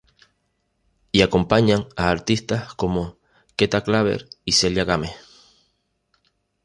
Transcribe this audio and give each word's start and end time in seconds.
Y 1.11 1.21
acompañan 1.21 1.85
a 1.95 2.09
artistas 2.09 2.73
como 2.73 3.17
Queta 3.55 3.83
Claver 3.83 4.27
y 4.45 4.53
Celia 4.53 4.83
Gámez. 4.83 5.11